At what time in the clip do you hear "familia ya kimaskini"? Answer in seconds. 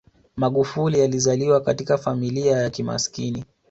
1.97-3.45